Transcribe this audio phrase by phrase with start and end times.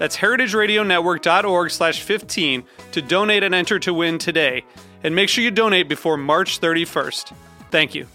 [0.00, 4.64] That's heritageradionetwork.org slash 15 to donate and enter to win today.
[5.04, 7.34] And make sure you donate before March 31st.
[7.70, 8.06] Thank you.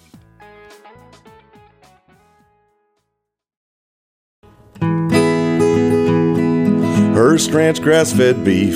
[7.13, 8.75] Hearst Ranch grass fed beef.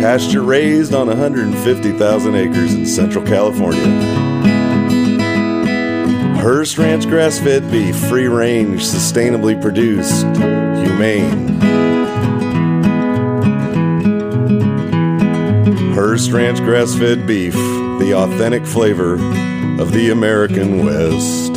[0.00, 4.19] Pasture raised on 150,000 acres in Central California.
[6.52, 10.26] Hearst Ranch grass fed beef, free range, sustainably produced,
[10.84, 11.60] humane.
[15.94, 19.12] Hearst Ranch grass fed beef, the authentic flavor
[19.80, 21.52] of the American West.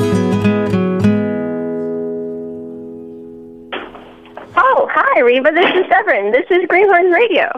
[4.55, 5.49] Oh, hi, Reba.
[5.53, 6.31] This is Severin.
[6.31, 7.49] This is Greenhorn Radio.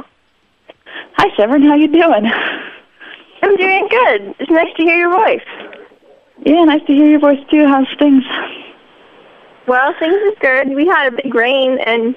[1.18, 1.64] Hi, Severin.
[1.64, 2.32] How you doing?
[3.44, 4.36] I'm doing good.
[4.40, 5.44] It's nice to hear your voice.
[6.46, 7.66] Yeah, nice to hear your voice too.
[7.66, 8.24] How's things?
[9.68, 10.70] Well, things is good.
[10.70, 12.16] We had a big rain and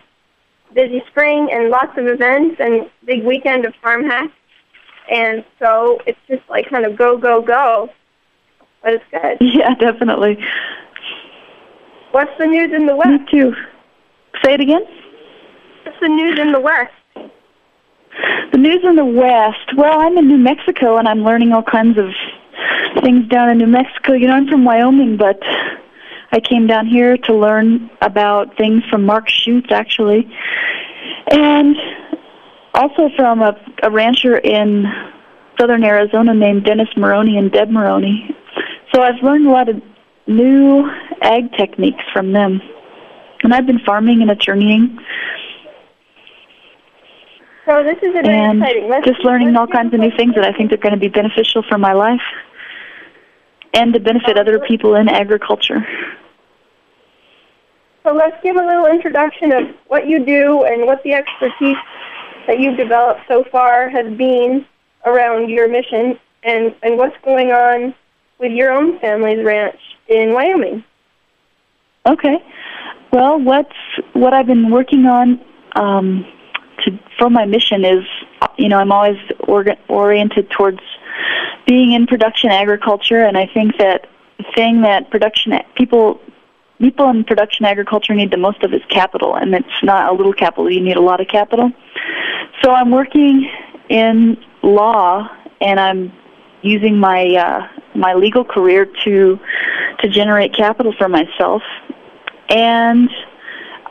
[0.74, 4.34] busy spring and lots of events and big weekend of farm hacks.
[5.10, 7.88] And so it's just like kind of go, go, go.
[8.82, 9.38] But it's good.
[9.54, 10.38] Yeah, definitely.
[12.12, 13.08] What's the news in the West?
[13.08, 13.54] Me too.
[14.44, 14.82] Say it again.
[15.84, 16.92] What's the news in the West?
[18.52, 19.74] The news in the West.
[19.74, 22.10] Well, I'm in New Mexico and I'm learning all kinds of
[23.02, 24.12] things down in New Mexico.
[24.12, 25.40] You know, I'm from Wyoming, but
[26.32, 30.30] I came down here to learn about things from Mark Schutz, actually,
[31.30, 31.76] and
[32.74, 34.84] also from a, a rancher in
[35.58, 38.34] southern Arizona named Dennis Moroney and Deb Moroney.
[38.94, 39.82] So I've learned a lot of
[40.26, 40.88] new
[41.22, 42.60] ag techniques from them.
[43.42, 44.98] And I've been farming and attorneying
[47.68, 48.88] So this is very and exciting.
[48.88, 51.08] Let's, just learning all kinds of new things that I think are going to be
[51.08, 52.22] beneficial for my life
[53.74, 55.86] and to benefit other people in agriculture.
[58.04, 61.76] So let's give a little introduction of what you do and what the expertise
[62.46, 64.64] that you've developed so far has been
[65.04, 67.94] around your mission and, and what's going on
[68.38, 69.78] with your own family's ranch
[70.08, 70.84] in Wyoming.
[72.06, 72.38] Okay.
[73.12, 73.76] Well, what's
[74.12, 75.40] what I've been working on
[75.76, 76.26] um,
[76.84, 78.04] to for my mission is,
[78.56, 80.80] you know, I'm always orga- oriented towards
[81.66, 84.06] being in production agriculture, and I think that
[84.38, 86.20] the thing that production people
[86.78, 90.32] people in production agriculture need the most of is capital, and it's not a little
[90.32, 90.70] capital.
[90.70, 91.70] You need a lot of capital.
[92.62, 93.50] So I'm working
[93.88, 95.28] in law,
[95.60, 96.12] and I'm
[96.62, 99.38] using my uh, my legal career to
[100.00, 101.62] to generate capital for myself,
[102.48, 103.10] and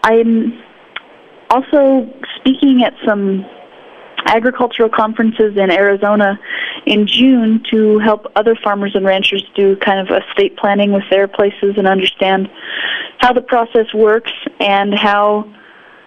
[0.04, 0.64] I'm
[1.50, 3.46] also speaking at some
[4.26, 6.38] agricultural conferences in Arizona
[6.88, 11.28] in June to help other farmers and ranchers do kind of estate planning with their
[11.28, 12.50] places and understand
[13.20, 15.53] how the process works and how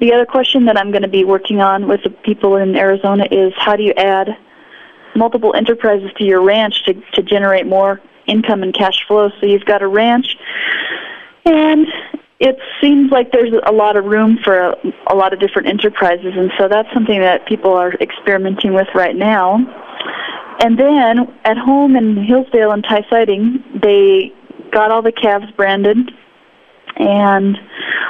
[0.01, 3.27] the other question that I'm going to be working on with the people in Arizona
[3.31, 4.31] is how do you add
[5.15, 9.29] multiple enterprises to your ranch to, to generate more income and cash flow.
[9.39, 10.37] So you've got a ranch
[11.45, 11.87] and
[12.39, 14.75] it seems like there's a lot of room for a,
[15.09, 19.15] a lot of different enterprises, and so that's something that people are experimenting with right
[19.15, 19.59] now.
[20.61, 24.33] And then at home in Hillsdale and Tie Siding, they
[24.71, 25.97] got all the calves branded,
[26.97, 27.59] and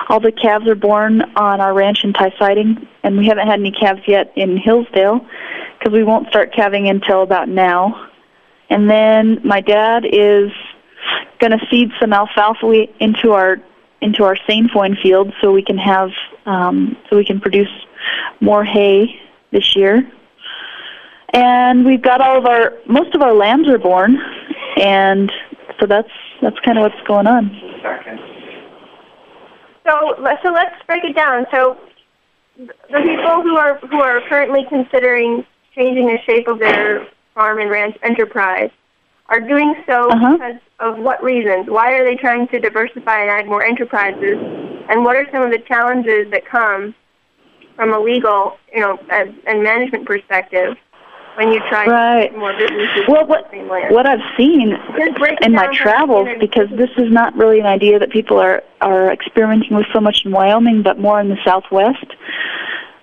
[0.08, 3.61] all the calves are born on our ranch in Tie Siding, and we haven't had
[3.61, 5.25] any calves yet in Hillsdale
[5.79, 8.08] because we won't start calving until about now.
[8.69, 10.50] And then my dad is
[11.38, 13.58] going to seed some alfalfa into our
[14.03, 16.11] into our sainfoin field so we can have
[16.46, 17.69] um, so we can produce
[18.41, 19.20] more hay
[19.53, 20.11] this year.
[21.32, 24.19] And we've got all of our most of our lambs are born,
[24.77, 25.31] and
[25.79, 26.11] so that's
[26.43, 27.50] that's kind of what's going on.
[29.87, 31.47] So, so let's break it down.
[31.53, 31.79] So,
[32.56, 35.44] the people who are who are currently considering
[35.75, 38.71] changing the shape of their farm and ranch enterprise,
[39.29, 40.32] are doing so Uh-huh.
[40.32, 41.69] because of what reasons?
[41.69, 44.37] Why are they trying to diversify and add more enterprises?
[44.88, 46.94] And what are some of the challenges that come
[47.77, 50.77] from a legal, you know, and, and management perspective
[51.40, 52.37] when you try Right.
[52.37, 53.94] more businesses Well, what the same land?
[53.94, 57.66] what I've seen Just break it in my travels, because this is not really an
[57.66, 61.38] idea that people are are experimenting with so much in Wyoming, but more in the
[61.44, 62.06] Southwest.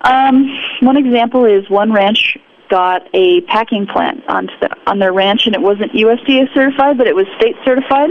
[0.01, 0.47] Um,
[0.81, 2.37] one example is one ranch
[2.69, 7.07] got a packing plant on the, on their ranch, and it wasn't USDA certified, but
[7.07, 8.09] it was state certified,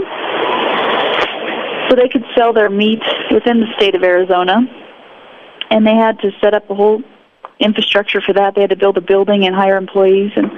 [1.89, 3.01] so they could sell their meat
[3.31, 4.61] within the state of Arizona.
[5.69, 7.01] And they had to set up a whole
[7.59, 8.55] infrastructure for that.
[8.55, 10.51] They had to build a building and hire employees, and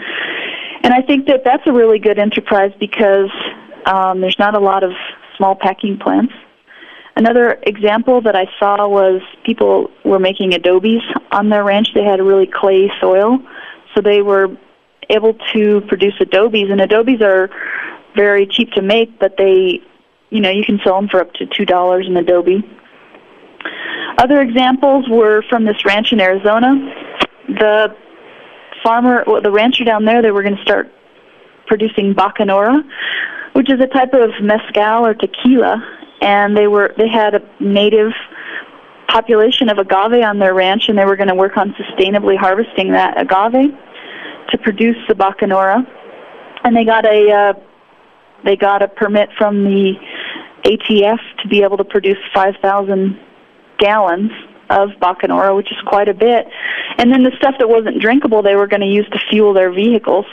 [0.84, 3.30] and I think that that's a really good enterprise because
[3.86, 4.92] um, there's not a lot of
[5.38, 6.34] small packing plants.
[7.16, 11.90] Another example that I saw was people were making adobes on their ranch.
[11.94, 13.40] They had a really clay soil,
[13.94, 14.56] so they were
[15.10, 16.70] able to produce adobes.
[16.70, 17.50] And adobes are
[18.16, 19.82] very cheap to make, but they,
[20.30, 22.64] you know, you can sell them for up to two dollars an adobe.
[24.20, 26.76] Other examples were from this ranch in Arizona.
[27.48, 27.96] The
[28.84, 30.92] farmer, well, the rancher down there, they were going to start
[31.68, 32.84] producing bacanora,
[33.54, 35.82] which is a type of mezcal or tequila,
[36.22, 38.12] and they were they had a native
[39.08, 42.92] population of agave on their ranch, and they were going to work on sustainably harvesting
[42.92, 43.72] that agave
[44.50, 45.88] to produce the bacanora.
[46.66, 47.54] And they got a uh,
[48.44, 49.94] they got a permit from the
[50.66, 53.18] ATF to be able to produce 5,000
[53.80, 54.32] gallons
[54.70, 56.46] of bacanora, which is quite a bit.
[56.98, 59.72] And then the stuff that wasn't drinkable, they were going to use to fuel their
[59.72, 60.26] vehicles.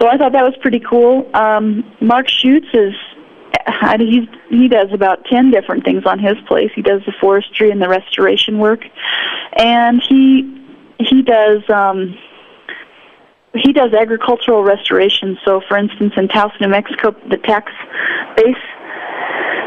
[0.00, 1.28] So I thought that was pretty cool.
[1.34, 2.94] Um, Mark Schutz is
[3.98, 6.70] he's, he does about ten different things on his place.
[6.74, 8.80] He does the forestry and the restoration work,
[9.56, 10.56] and he
[10.98, 12.16] he does um,
[13.54, 15.36] he does agricultural restoration.
[15.44, 17.72] So, for instance, in Taos, New Mexico, the tax
[18.36, 18.56] base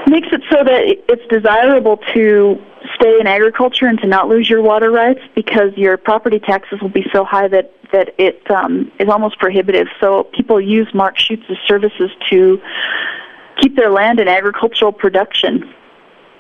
[0.08, 2.62] makes it so that it's desirable to
[3.04, 6.90] stay in agriculture and to not lose your water rights because your property taxes will
[6.90, 9.88] be so high that that it um, is almost prohibitive.
[10.00, 12.60] So people use Mark Schutz's services to
[13.62, 15.72] keep their land in agricultural production.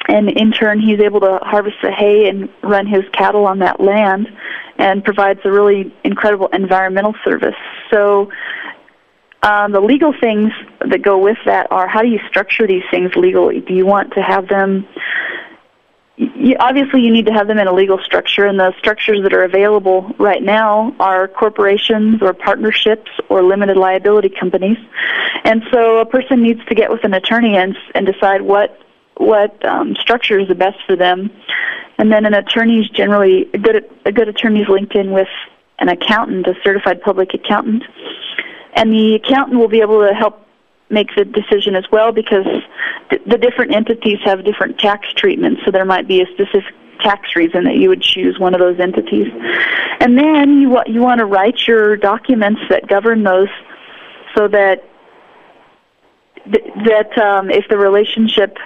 [0.07, 3.79] And in turn, he's able to harvest the hay and run his cattle on that
[3.79, 4.27] land
[4.79, 7.55] and provides a really incredible environmental service.
[7.91, 8.31] So
[9.43, 10.51] um, the legal things
[10.89, 13.59] that go with that are how do you structure these things legally?
[13.59, 14.87] Do you want to have them?
[16.15, 19.33] You, obviously, you need to have them in a legal structure, and the structures that
[19.33, 24.77] are available right now are corporations or partnerships or limited liability companies.
[25.43, 28.79] And so, a person needs to get with an attorney and and decide what
[29.17, 31.31] what um, structure is the best for them.
[31.97, 35.29] And then, an attorney is generally a good a good attorney is linked in with
[35.79, 37.83] an accountant, a certified public accountant
[38.75, 40.39] and the accountant will be able to help
[40.89, 42.45] make the decision as well because
[43.09, 47.63] the different entities have different tax treatments so there might be a specific tax reason
[47.65, 49.27] that you would choose one of those entities
[49.99, 53.49] and then you wa- you want to write your documents that govern those
[54.35, 54.83] so that
[56.51, 58.57] th- that um, if the relationship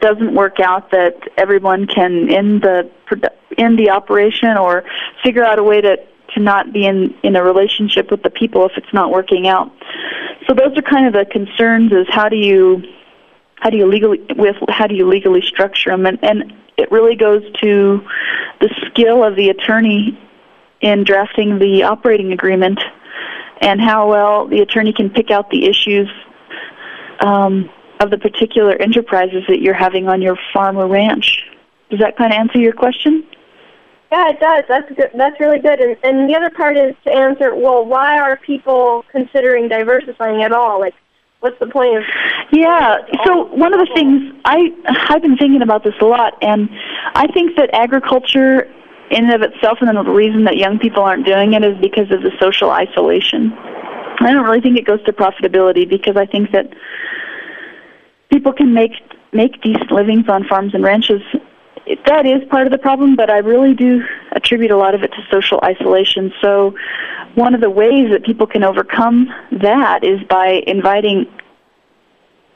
[0.00, 2.90] doesn't work out that everyone can end the
[3.56, 4.84] end the operation or
[5.22, 5.96] figure out a way to
[6.34, 9.72] to not be in in a relationship with the people if it's not working out.
[10.46, 12.82] So those are kind of the concerns: is how do you
[13.60, 17.16] how do you legally with how do you legally structure them, and, and it really
[17.16, 18.00] goes to
[18.60, 20.18] the skill of the attorney
[20.80, 22.80] in drafting the operating agreement
[23.60, 26.08] and how well the attorney can pick out the issues
[27.20, 27.68] um,
[28.00, 31.42] of the particular enterprises that you're having on your farm or ranch.
[31.90, 33.24] Does that kind of answer your question?
[34.12, 34.64] Yeah, it does.
[34.68, 35.10] That's good.
[35.14, 35.80] That's really good.
[35.80, 37.54] And, and the other part is to answer.
[37.54, 40.80] Well, why are people considering diversifying at all?
[40.80, 40.94] Like,
[41.40, 42.02] what's the point of?
[42.52, 42.98] Yeah.
[43.24, 44.72] So one of the things I
[45.08, 46.68] I've been thinking about this a lot, and
[47.14, 48.62] I think that agriculture,
[49.10, 51.76] in and of itself, and then the reason that young people aren't doing it is
[51.80, 53.52] because of the social isolation.
[54.20, 56.66] I don't really think it goes to profitability because I think that
[58.30, 58.92] people can make
[59.32, 61.22] make decent livings on farms and ranches.
[62.06, 65.12] That is part of the problem, but I really do attribute a lot of it
[65.12, 66.32] to social isolation.
[66.42, 66.74] So,
[67.34, 71.26] one of the ways that people can overcome that is by inviting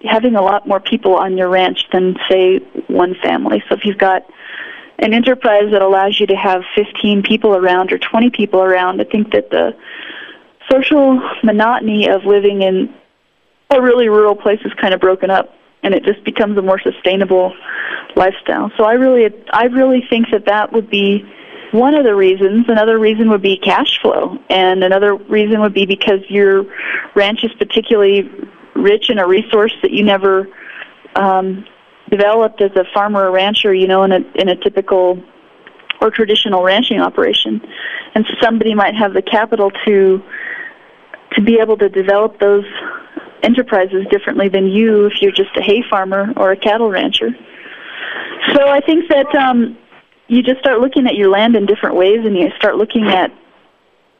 [0.04, 2.58] having a lot more people on your ranch than say
[2.88, 3.62] one family.
[3.68, 4.24] So if you've got
[4.98, 9.04] an enterprise that allows you to have 15 people around or 20 people around, I
[9.04, 9.76] think that the
[10.70, 12.94] social monotony of living in
[13.70, 16.80] a really rural place is kind of broken up and it just becomes a more
[16.80, 17.52] sustainable
[18.16, 18.70] lifestyle.
[18.76, 21.24] So I really I really think that that would be
[21.72, 22.66] one of the reasons.
[22.68, 26.64] Another reason would be cash flow, and another reason would be because your
[27.14, 28.30] ranch is particularly
[28.74, 30.48] rich in a resource that you never
[31.16, 31.64] um,
[32.10, 33.74] developed as a farmer or rancher.
[33.74, 35.22] You know, in a in a typical
[36.00, 37.60] or traditional ranching operation,
[38.14, 40.22] and somebody might have the capital to
[41.32, 42.66] to be able to develop those
[43.42, 47.30] enterprises differently than you if you're just a hay farmer or a cattle rancher.
[48.54, 49.78] So I think that um,
[50.28, 53.32] you just start looking at your land in different ways, and you start looking at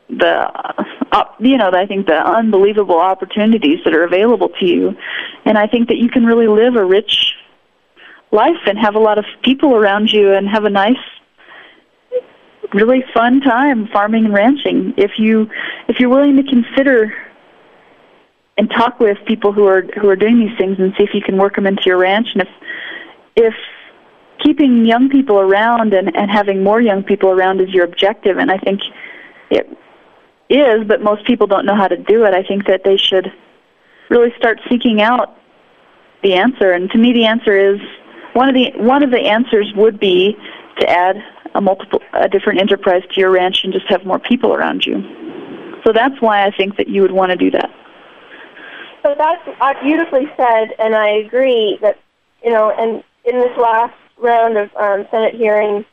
[0.09, 0.51] the
[1.13, 4.95] uh, you know I think the unbelievable opportunities that are available to you,
[5.45, 7.35] and I think that you can really live a rich
[8.31, 10.97] life and have a lot of people around you and have a nice
[12.73, 15.49] really fun time farming and ranching if you
[15.89, 17.13] if you're willing to consider
[18.63, 21.21] and talk with people who are who are doing these things and see if you
[21.21, 22.29] can work them into your ranch.
[22.35, 22.49] And if
[23.35, 23.55] if
[24.39, 28.53] keeping young people around and, and having more young people around is your objective and
[28.53, 28.81] I think
[29.51, 29.67] it
[30.49, 33.33] is but most people don't know how to do it I think that they should
[34.11, 35.37] really start seeking out
[36.23, 36.71] the answer.
[36.71, 37.81] And to me the answer is
[38.35, 40.37] one of the one of the answers would be
[40.79, 41.17] to add
[41.57, 45.03] a multiple a different enterprise to your ranch and just have more people around you.
[45.85, 47.71] So that's why I think that you would want to do that
[49.03, 51.99] so that's beautifully said, and I agree that
[52.45, 55.85] you know, and in this last round of um, Senate hearings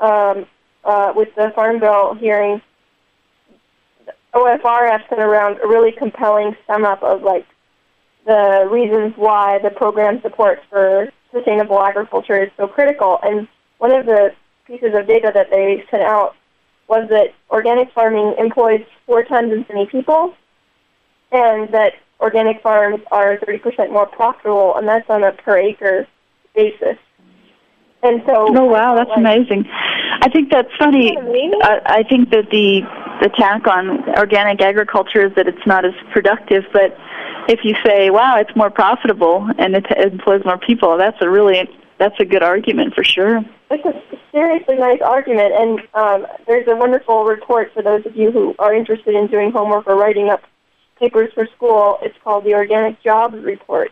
[0.00, 0.46] um,
[0.84, 2.62] uh, with the Farm Bill hearings,
[4.34, 7.46] OFRF sent around a really compelling sum up of like
[8.26, 13.18] the reasons why the program support for sustainable agriculture is so critical.
[13.22, 14.32] And one of the
[14.66, 16.36] pieces of data that they sent out
[16.88, 20.34] was that organic farming employs four times as many people,
[21.32, 26.06] and that organic farms are 30% more profitable, and that's on a per acre
[26.54, 26.96] basis.
[28.02, 29.66] And so, oh wow, that's like, amazing.
[29.68, 31.16] I think that's funny.
[31.18, 32.80] I, I think that the
[33.20, 36.96] attack on organic agriculture is that it's not as productive, but
[37.48, 41.28] if you say, "Wow, it's more profitable and it, it employs more people," that's a
[41.28, 43.44] really that's a good argument for sure.
[43.70, 48.30] It's a seriously nice argument, and um, there's a wonderful report for those of you
[48.30, 50.40] who are interested in doing homework or writing up
[51.00, 51.98] papers for school.
[52.02, 53.90] It's called the Organic Jobs Report,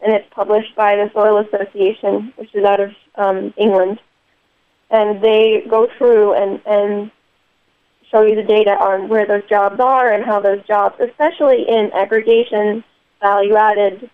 [0.00, 3.98] and it's published by the Soil Association, which is out of um, England.
[4.88, 7.10] And they go through and, and
[8.10, 11.90] show you the data on where those jobs are and how those jobs, especially in
[11.92, 12.84] aggregation,
[13.20, 14.08] value added,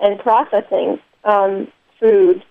[0.00, 2.44] and processing um, food,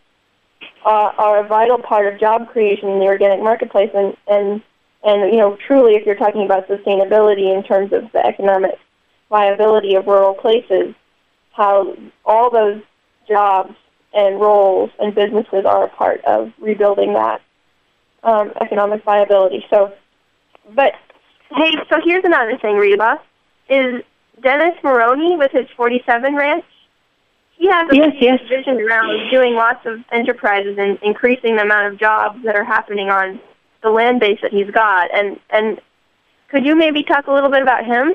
[0.85, 3.91] uh, are a vital part of job creation in the organic marketplace.
[3.93, 4.61] And, and,
[5.03, 8.79] and you know, truly, if you're talking about sustainability in terms of the economic
[9.29, 10.95] viability of rural places,
[11.51, 12.81] how all those
[13.27, 13.73] jobs
[14.13, 17.41] and roles and businesses are a part of rebuilding that
[18.23, 19.65] um, economic viability.
[19.69, 19.93] So,
[20.73, 20.93] but
[21.55, 23.19] hey, so here's another thing, Reba,
[23.69, 24.03] is
[24.41, 26.65] Dennis Moroney with his 47 ranch.
[27.57, 28.39] He has a yes, yes.
[28.47, 33.09] vision around doing lots of enterprises and increasing the amount of jobs that are happening
[33.09, 33.39] on
[33.81, 35.09] the land base that he's got.
[35.13, 35.81] And and
[36.49, 38.13] could you maybe talk a little bit about him?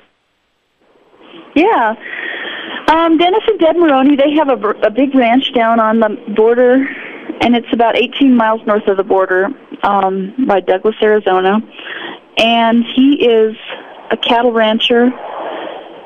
[1.54, 1.94] Yeah.
[2.88, 6.74] Um, Dennis and Deb Moroney, they have a, a big ranch down on the border,
[7.40, 9.48] and it's about 18 miles north of the border
[9.82, 11.58] um, by Douglas, Arizona.
[12.36, 13.56] And he is
[14.10, 15.10] a cattle rancher,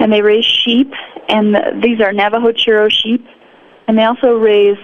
[0.00, 0.92] and they raise sheep,
[1.28, 3.26] and the, these are Navajo Churro sheep,
[3.88, 4.78] and they also raise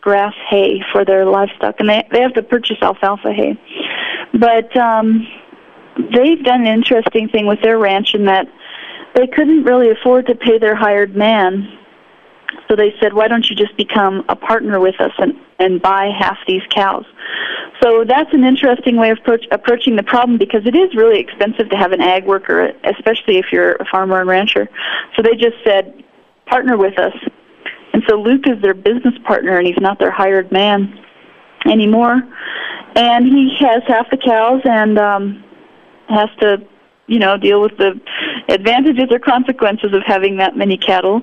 [0.00, 3.58] grass hay for their livestock, and they they have to purchase alfalfa hay.
[4.38, 5.26] But um,
[5.96, 8.46] they've done an interesting thing with their ranch in that
[9.14, 11.78] they couldn't really afford to pay their hired man.
[12.68, 16.10] So they said, why don't you just become a partner with us and, and buy
[16.18, 17.04] half these cows?
[17.82, 21.68] So that's an interesting way of approach, approaching the problem because it is really expensive
[21.70, 24.68] to have an ag worker, especially if you're a farmer and rancher.
[25.16, 26.04] So they just said,
[26.46, 27.14] partner with us.
[27.92, 30.98] And so Luke is their business partner and he's not their hired man
[31.66, 32.22] anymore.
[32.96, 35.44] And he has half the cows and um,
[36.08, 36.66] has to
[37.06, 38.00] you know, deal with the
[38.54, 41.22] advantages or consequences of having that many cattle.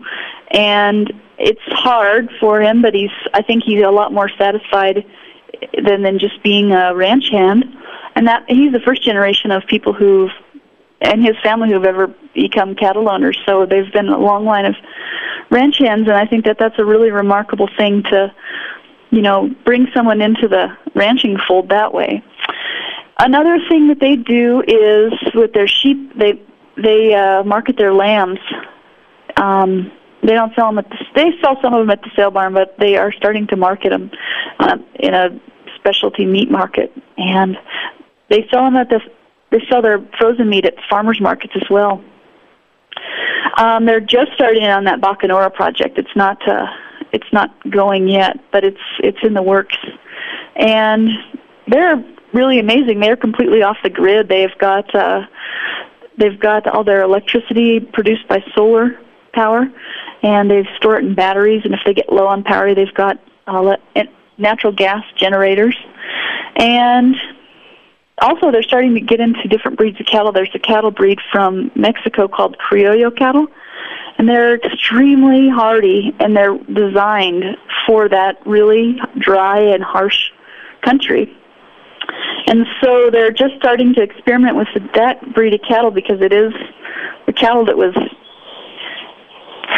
[0.52, 5.06] And it's hard for him, but he's I think he's a lot more satisfied
[5.84, 7.66] than than just being a ranch hand.
[8.16, 10.32] And that he's the first generation of people who've
[11.02, 13.40] and his family who've ever become cattle owners.
[13.46, 14.76] So they've been a long line of
[15.50, 18.34] ranch hands, and I think that that's a really remarkable thing to,
[19.10, 22.24] you know, bring someone into the ranching fold that way.
[23.20, 26.42] Another thing that they do is with their sheep, they
[26.78, 28.40] they uh, market their lambs.
[29.38, 29.92] Um,
[30.24, 32.54] they don't sell them at the, they sell some of them at the sale barn,
[32.54, 34.12] but they are starting to market them
[34.60, 35.30] uh, in a
[35.76, 36.94] specialty meat market.
[37.18, 37.58] And
[38.30, 39.00] they sell them at the
[39.52, 42.02] they sell their frozen meat at farmers markets as well.
[43.58, 45.98] Um, they're just starting on that Bacanora project.
[45.98, 46.68] It's not uh,
[47.12, 49.78] it's not going yet, but it's it's in the works,
[50.56, 51.10] and
[51.68, 53.00] they're really amazing.
[53.00, 54.30] They're completely off the grid.
[54.30, 55.26] They've got uh,
[56.18, 59.00] they've got all their electricity produced by solar
[59.34, 59.72] power,
[60.24, 61.64] and they store it in batteries.
[61.66, 63.78] And if they get low on power, they've got uh,
[64.38, 65.78] natural gas generators,
[66.56, 67.16] and
[68.22, 70.32] also they're starting to get into different breeds of cattle.
[70.32, 73.48] There's a cattle breed from Mexico called Criollo cattle,
[74.18, 80.32] and they're extremely hardy, and they're designed for that really dry and harsh
[80.84, 81.36] country.
[82.48, 86.54] And so they're just starting to experiment with that breed of cattle because it is
[87.26, 87.96] the cattle that was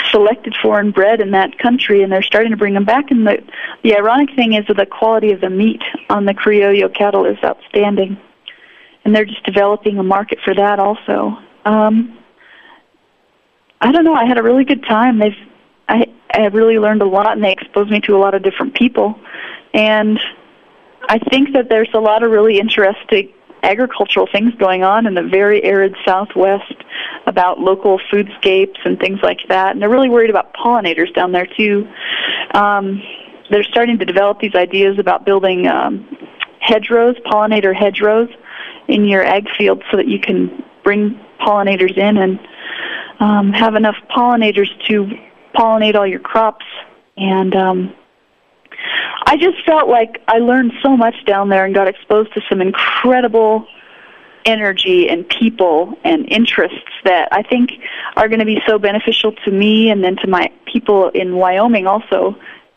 [0.09, 3.11] selected for and bred in that country, and they're starting to bring them back.
[3.11, 3.43] And the
[3.83, 7.37] the ironic thing is that the quality of the meat on the Criollo cattle is
[7.43, 8.17] outstanding,
[9.03, 11.37] and they're just developing a market for that also.
[11.65, 12.17] Um,
[13.81, 14.15] I don't know.
[14.15, 15.19] I had a really good time.
[15.19, 15.35] They've
[15.87, 18.75] I I really learned a lot, and they exposed me to a lot of different
[18.75, 19.19] people,
[19.73, 20.19] and
[21.10, 23.31] I think that there's a lot of really interesting
[23.63, 26.74] agricultural things going on in the very arid Southwest
[27.25, 29.72] about local foodscapes and things like that.
[29.72, 31.88] And they're really worried about pollinators down there too.
[32.53, 33.01] Um,
[33.50, 36.07] they're starting to develop these ideas about building um,
[36.60, 38.29] hedgerows, pollinator hedgerows,
[38.88, 42.39] in your ag field so that you can bring pollinators in and
[43.19, 45.07] um, have enough pollinators to
[45.55, 46.65] pollinate all your crops.
[47.15, 47.95] And um,
[49.25, 52.62] I just felt like I learned so much down there and got exposed to some
[52.62, 53.68] incredible
[54.46, 57.72] energy and people and interests that I think
[58.18, 61.88] are going to be so beneficial to me and then to my people in Wyoming
[61.88, 62.36] also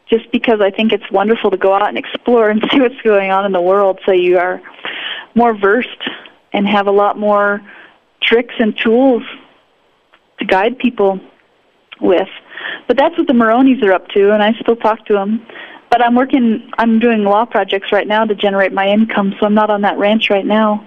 [0.08, 3.30] just because I think it's wonderful to go out and explore and see what's going
[3.30, 4.60] on in the world so you are
[5.34, 6.08] more versed
[6.52, 7.60] and have a lot more
[8.22, 9.22] tricks and tools
[10.38, 11.20] to guide people
[12.00, 12.28] with.
[12.86, 15.44] But that's what the Moroneys are up to and I still talk to them
[15.90, 16.70] but I'm working.
[16.78, 19.98] I'm doing law projects right now to generate my income, so I'm not on that
[19.98, 20.86] ranch right now.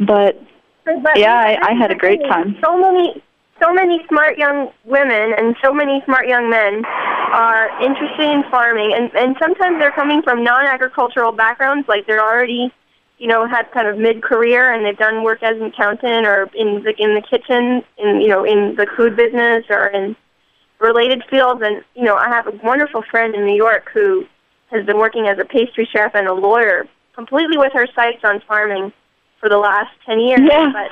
[0.00, 0.40] But,
[0.84, 2.56] but yeah, I, I had a great time.
[2.64, 3.22] So many,
[3.60, 8.92] so many smart young women and so many smart young men are interested in farming,
[8.94, 12.72] and and sometimes they're coming from non-agricultural backgrounds, like they're already,
[13.18, 16.82] you know, had kind of mid-career and they've done work as an accountant or in
[16.84, 20.16] the in the kitchen, in you know, in the food business or in
[20.78, 21.60] related fields.
[21.62, 24.26] And you know, I have a wonderful friend in New York who
[24.70, 28.40] has been working as a pastry chef and a lawyer, completely with her sights on
[28.46, 28.92] farming
[29.40, 30.40] for the last 10 years.
[30.42, 30.70] Yeah.
[30.72, 30.90] But,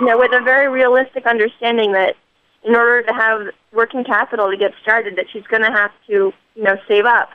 [0.00, 2.16] you know, with a very realistic understanding that
[2.64, 6.32] in order to have working capital to get started, that she's going to have to,
[6.54, 7.30] you know, save up.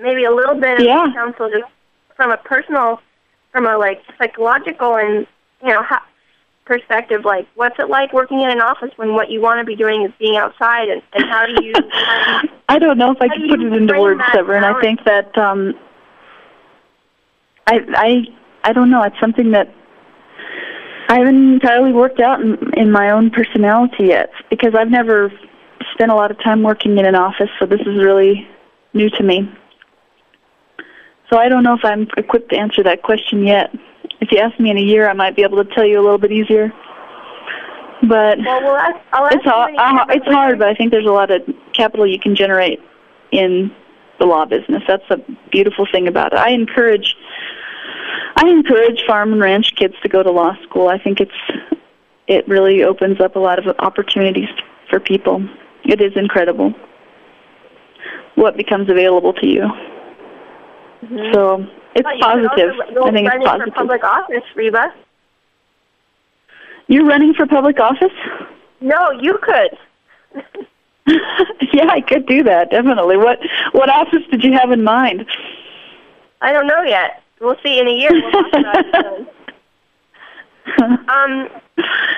[0.00, 1.06] Maybe a little bit of yeah.
[1.14, 1.70] counsel just
[2.16, 3.00] from a personal,
[3.52, 5.26] from a, like, psychological and,
[5.62, 6.04] you know, ha-
[6.64, 9.76] perspective, like what's it like working in an office when what you want to be
[9.76, 11.74] doing is being outside, and, and how do you?
[11.74, 14.64] Um, I don't know if I can put it into words, Severin.
[14.64, 15.74] I think that um,
[17.66, 18.24] I I
[18.64, 19.02] I don't know.
[19.02, 19.72] It's something that
[21.08, 25.30] I haven't entirely worked out in, in my own personality yet because I've never
[25.92, 28.48] spent a lot of time working in an office, so this is really
[28.94, 29.52] new to me.
[31.30, 33.74] So I don't know if I'm equipped to answer that question yet
[34.24, 36.02] if you ask me in a year, I might be able to tell you a
[36.02, 36.72] little bit easier.
[38.02, 41.30] But well, we'll ask, ask it's, uh, it's hard, but I think there's a lot
[41.30, 42.80] of capital you can generate
[43.30, 43.70] in
[44.18, 44.82] the law business.
[44.86, 45.18] That's a
[45.50, 46.38] beautiful thing about it.
[46.38, 47.14] I encourage
[48.36, 50.88] I encourage farm and ranch kids to go to law school.
[50.88, 51.32] I think it's
[52.26, 54.48] it really opens up a lot of opportunities
[54.90, 55.46] for people.
[55.84, 56.74] It is incredible
[58.34, 59.62] what becomes available to you.
[61.02, 61.32] Mm-hmm.
[61.32, 62.74] So it's well, positive.
[62.80, 63.74] Also, I think it's positive.
[63.74, 64.92] for public office, Reba.
[66.86, 68.12] You're running for public office?
[68.80, 69.78] No, you could.
[71.72, 73.16] yeah, I could do that definitely.
[73.16, 73.38] What
[73.72, 75.26] what office did you have in mind?
[76.40, 77.22] I don't know yet.
[77.40, 78.10] We'll see in a year.
[78.12, 78.44] We'll
[81.08, 81.48] um,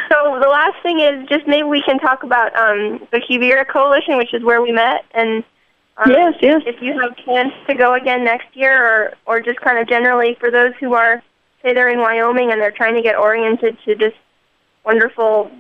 [0.08, 4.16] so the last thing is just maybe we can talk about um, the Quivira Coalition,
[4.16, 5.44] which is where we met, and
[5.98, 6.62] um, yes, yes.
[6.66, 10.36] If you have plans to go again next year, or or just kind of generally
[10.38, 11.22] for those who are
[11.62, 14.12] say they're in Wyoming and they're trying to get oriented to this
[14.84, 15.50] wonderful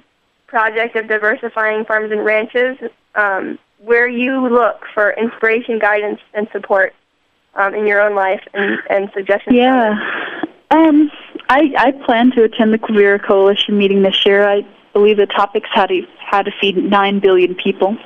[0.46, 2.76] project of diversifying farms and ranches,
[3.14, 6.94] um, where you look for inspiration, guidance, and support
[7.54, 9.56] um, in your own life and, and suggestions.
[9.56, 9.98] Yeah.
[10.70, 11.10] Um,
[11.48, 14.46] I, I plan to attend the Quivira Coalition meeting this year.
[14.46, 17.96] I believe the topic's how to how to feed nine billion people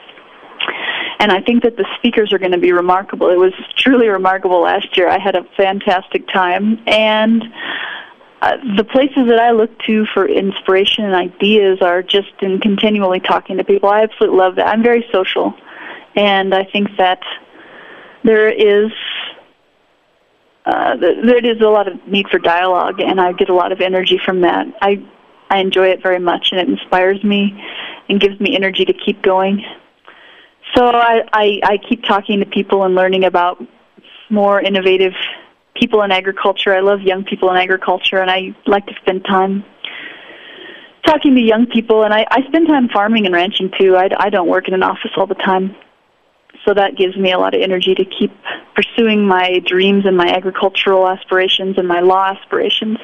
[1.20, 3.28] and I think that the speakers are going to be remarkable.
[3.28, 5.06] It was truly remarkable last year.
[5.06, 7.44] I had a fantastic time, and
[8.40, 13.20] uh, the places that I look to for inspiration and ideas are just in continually
[13.20, 13.90] talking to people.
[13.90, 14.66] I absolutely love that.
[14.66, 15.54] I'm very social,
[16.16, 17.20] and I think that
[18.24, 18.90] there is
[20.64, 23.82] uh, there is a lot of need for dialogue, and I get a lot of
[23.82, 24.66] energy from that.
[24.80, 25.04] I
[25.50, 27.62] I enjoy it very much, and it inspires me
[28.08, 29.62] and gives me energy to keep going.
[30.76, 33.62] So I, I, I keep talking to people and learning about
[34.30, 35.12] more innovative
[35.74, 36.74] people in agriculture.
[36.74, 39.64] I love young people in agriculture, and I like to spend time
[41.04, 42.04] talking to young people.
[42.04, 43.96] And I, I spend time farming and ranching too.
[43.96, 45.74] I, I don't work in an office all the time,
[46.64, 48.32] so that gives me a lot of energy to keep
[48.74, 52.98] pursuing my dreams and my agricultural aspirations and my law aspirations.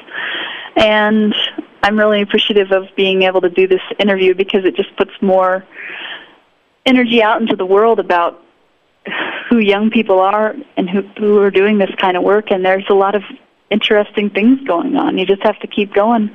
[0.77, 1.35] And
[1.83, 5.65] I'm really appreciative of being able to do this interview because it just puts more
[6.87, 8.41] energy out into the world about
[9.49, 12.85] who young people are and who who are doing this kind of work and there's
[12.89, 13.23] a lot of
[13.69, 15.17] interesting things going on.
[15.17, 16.31] You just have to keep going,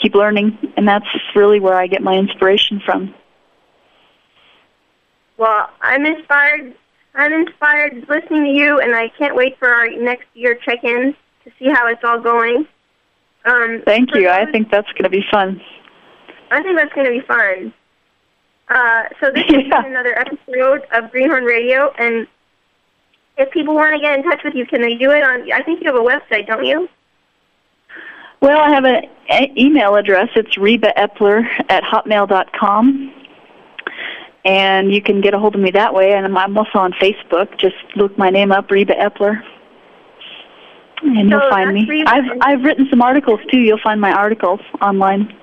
[0.00, 3.14] keep learning, and that's really where I get my inspiration from.
[5.36, 6.74] Well, I'm inspired.
[7.14, 11.50] I'm inspired listening to you, and I can't wait for our next year check-in to
[11.58, 12.66] see how it's all going.
[13.44, 14.28] Um, Thank you.
[14.28, 15.60] I think that's going to be fun.
[16.50, 17.72] I think that's going to be fun.
[18.70, 19.80] Uh, so this yeah.
[19.80, 22.26] is another episode of Greenhorn Radio, and
[23.38, 25.50] if people want to get in touch with you, can they do it on?
[25.52, 26.88] I think you have a website, don't you?
[28.40, 30.28] Well, I have an email address.
[30.36, 33.12] It's Reba Epler at hotmail dot com,
[34.44, 36.12] And you can get a hold of me that way.
[36.12, 37.58] And I'm also on Facebook.
[37.58, 39.42] Just look my name up, Reba Epler.
[41.02, 41.84] And so you'll find me.
[41.86, 43.58] Reba I've I've written some articles too.
[43.58, 45.34] You'll find my articles online.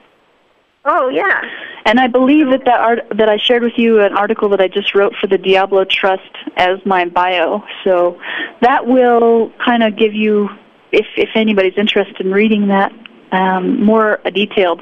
[0.86, 1.42] Oh yeah.
[1.86, 4.68] And I believe that that art that I shared with you an article that I
[4.68, 7.64] just wrote for the Diablo Trust as my bio.
[7.84, 8.20] So
[8.62, 10.50] that will kind of give you,
[10.92, 12.92] if if anybody's interested in reading that,
[13.32, 14.82] um, more a detailed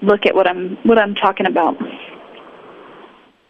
[0.00, 1.76] look at what I'm what I'm talking about.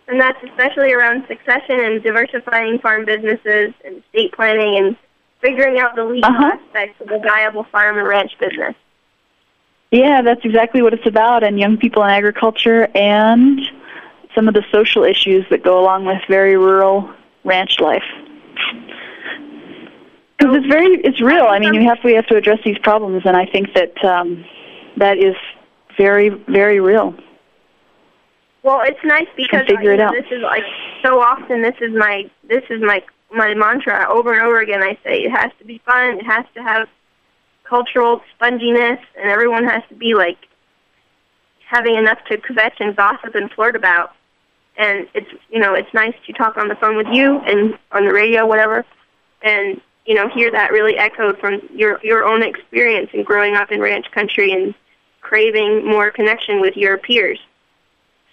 [0.09, 4.97] And that's especially around succession and diversifying farm businesses and estate planning and
[5.41, 6.59] figuring out the legal uh-huh.
[6.59, 8.75] aspects of a viable farm and ranch business.
[9.95, 13.61] Yeah, that's exactly what it's about, and young people in agriculture and
[14.35, 17.09] some of the social issues that go along with very rural
[17.45, 18.03] ranch life.
[20.37, 21.45] Because it's very, it's real.
[21.45, 24.45] I mean, you have we have to address these problems, and I think that um,
[24.97, 25.37] that is
[25.97, 27.15] very, very real.
[28.65, 30.13] Well, it's nice because I, it out.
[30.13, 30.65] this is like
[31.05, 31.63] so often.
[31.63, 33.01] This is my this is my
[33.33, 34.83] my mantra over and over again.
[34.83, 36.19] I say it has to be fun.
[36.19, 36.89] It has to have
[37.65, 40.39] cultural sponginess, and everyone has to be like
[41.67, 44.13] having enough to kvetch and gossip and flirt about.
[44.77, 48.07] And it's you know it's nice to talk on the phone with you and on
[48.07, 48.85] the radio, whatever,
[49.43, 53.71] and you know hear that really echoed from your your own experience in growing up
[53.71, 54.75] in ranch country and
[55.21, 57.39] craving more connection with your peers.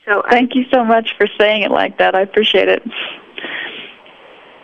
[0.06, 2.16] So thank I, you so much for saying it like that.
[2.16, 2.84] I appreciate it.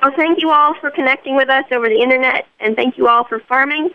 [0.02, 3.24] Well, thank you all for connecting with us over the internet, and thank you all
[3.24, 3.92] for farming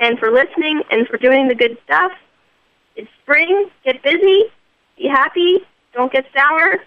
[0.00, 2.12] and for listening and for doing the good stuff.
[2.96, 3.70] It's spring.
[3.84, 4.44] Get busy.
[4.96, 5.58] Be happy.
[5.94, 6.78] Don't get sour.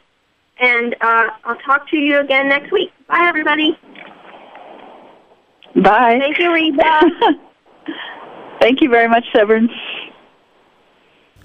[0.60, 2.92] And uh, I'll talk to you again next week.
[3.08, 3.78] Bye, everybody.
[5.76, 6.18] Bye.
[6.20, 7.02] Thank you, Reba.
[8.62, 9.70] Thank you very much, Severin.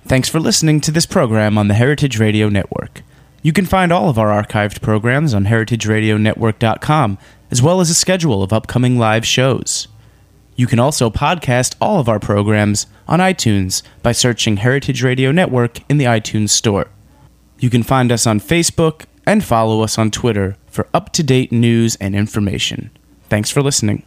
[0.07, 3.03] Thanks for listening to this program on the Heritage Radio Network.
[3.43, 7.19] You can find all of our archived programs on heritageradionetwork.com,
[7.51, 9.89] as well as a schedule of upcoming live shows.
[10.59, 15.79] You can also podcast all of our programs on iTunes by searching Heritage Radio Network
[15.89, 16.89] in the iTunes Store.
[17.61, 21.53] You can find us on Facebook and follow us on Twitter for up to date
[21.53, 22.91] news and information.
[23.29, 24.03] Thanks for listening.